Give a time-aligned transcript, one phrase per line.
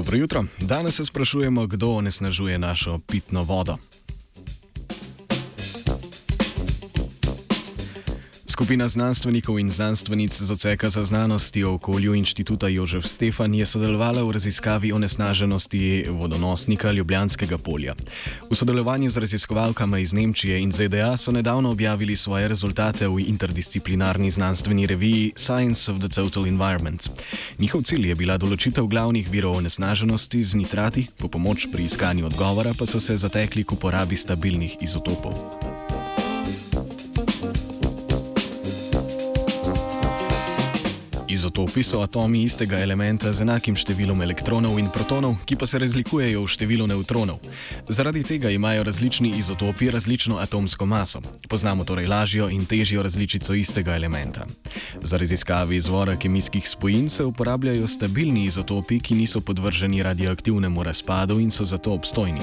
[0.00, 0.44] Dobro jutro.
[0.58, 3.76] Danes se sprašujemo, kdo onesnažuje našo pitno vodo.
[8.60, 14.20] Skupina znanstvenikov in znanstvenic z oceka za znanosti o okolju inštituta Jožef Stefan je sodelovala
[14.20, 17.94] v raziskavi onesnaženosti vodonosnika Ljubljanskega polja.
[18.50, 24.30] V sodelovanju z raziskovalkami iz Nemčije in ZDA so nedavno objavili svoje rezultate v interdisciplinarni
[24.30, 27.08] znanstveni reviji Science of the Total Environment.
[27.58, 32.76] Njihov cilj je bila določitev glavnih virov onesnaženosti z nitrati, po pomoč pri iskanju odgovora
[32.76, 35.32] pa so se zatekli k uporabi stabilnih izotopov.
[41.30, 46.42] Izotopi so atomi istega elementa z enakim številom elektronov in protonov, ki pa se razlikujejo
[46.42, 47.38] v številu nevtronov.
[47.86, 51.22] Zaradi tega imajo različni izotopi različno atomsko maso.
[51.46, 54.48] Poznamo torej lažjo in težjo različico istega elementa.
[55.06, 61.54] Za raziskave izvora kemijskih spojin se uporabljajo stabilni izotopi, ki niso podvrženi radioaktivnemu razpadu in
[61.54, 62.42] so zato obstojni.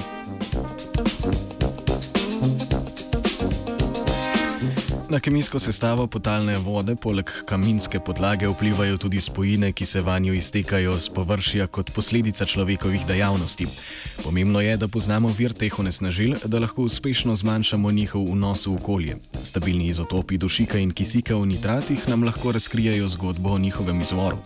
[5.18, 10.92] Na kemijsko sestavo potalne vode poleg kaminske podlage vplivajo tudi spojine, ki se vanjo iztekajo
[11.00, 13.66] z površja kot posledica človekovih dejavnosti.
[14.22, 19.16] Pomembno je, da poznamo vir teh onesnažil, da lahko uspešno zmanjšamo njihov vnos v okolje.
[19.42, 24.38] Stabilni izotopi dušika in kisika v nitratih nam lahko razkrijajo zgodbo o njihovem izvoru.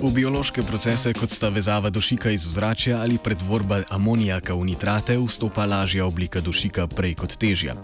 [0.00, 5.66] V biološke procese, kot sta vezava dušika iz ozračja ali pretvorba amonijaka v nitrate, vstopa
[5.68, 7.74] lažja oblika dušika prej kot težja.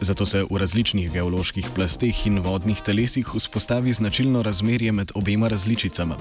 [0.00, 6.16] Zato se v različnih geoloških plasteh in vodnih telesih vzpostavi značilno razmerje med obema različicama.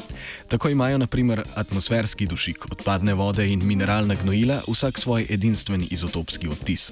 [0.47, 6.47] Tako imajo na primer atmosferski dušik, odpadne vode in mineralna gnojila vsak svoj edinstven izotopski
[6.47, 6.91] odtis.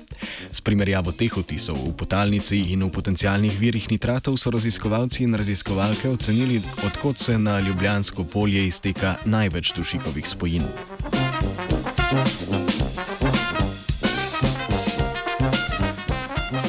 [0.52, 6.10] S primerjavo teh odtisov v potalnici in v potencialnih virih nitratov so raziskovalci in raziskovalke
[6.10, 10.64] ocenili, odkot se na ljubljansko polje polje izteka največ dušikovih spojin.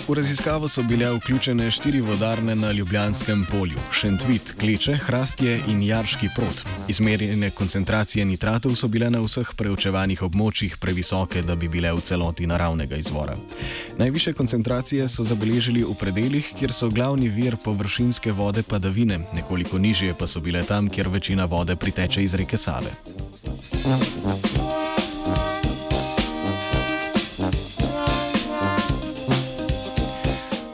[0.08, 6.28] V raziskavo so bile vključene štiri vodarne na Ljubljanskem polju: Šentvit, Kleče, Hrastje in Jarški
[6.36, 6.64] prot.
[6.88, 12.46] Izmerjene koncentracije nitratov so bile na vseh preučevanih območjih previsoke, da bi bile v celoti
[12.46, 13.36] naravnega izvora.
[13.98, 20.14] Najviše koncentracije so zabeležili v predeljih, kjer so glavni vir površinske vode padavine, nekoliko nižje
[20.18, 22.96] pa so bile tam, kjer večina vode priteče iz reke Save.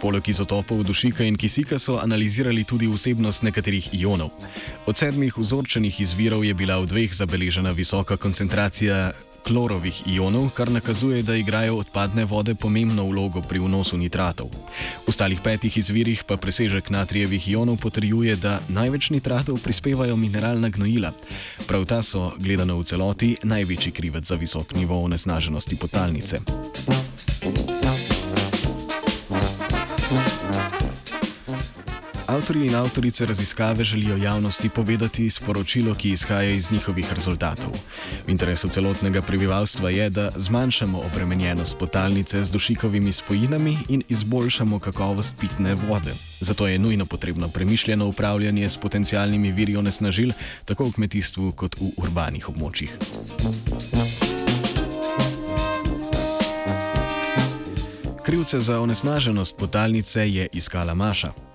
[0.04, 4.34] Poleg izotopov dušika in kisika so analizirali tudi vsebnost nekaterih ionov.
[4.86, 9.12] Od sedmih vzorčenih izvirov je bila v dveh zabeležena visoka koncentracija
[9.44, 14.52] klorovih ionov, kar nakazuje, da igrajo odpadne vode pomembno vlogo pri vnosu nitratov.
[15.04, 21.12] V ostalih petih izvirih pa presežek natrijevih ionov potrjuje, da največ nitratov prispevajo mineralna gnojila.
[21.66, 26.44] Prav ta so, gledano v celoti, največji krivec za visok nivo onesnaženosti potalnice.
[32.44, 37.72] Avtori in avtorice raziskave želijo javnosti povedati sporočilo, ki izhaja iz njihovih rezultatov.
[38.26, 45.34] V interesu celotnega prebivalstva je, da zmanjšamo obremenjenost potalnice z dušikovimi spojinami in izboljšamo kakovost
[45.40, 46.14] pitne vode.
[46.40, 50.32] Zato je nujno potrebno premišljeno upravljanje s potencijalnimi viri onesnažil,
[50.64, 52.98] tako v kmetijstvu kot v urbanih območjih.
[58.22, 61.53] Krivce za onesnaženost potalnice je iskala Maša.